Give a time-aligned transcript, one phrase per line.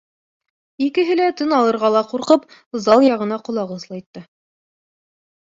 [0.85, 2.47] Икеһе лә, тын алырға ла ҡурҡып,
[2.87, 4.27] зал яғына ҡолаҡ ослайтты.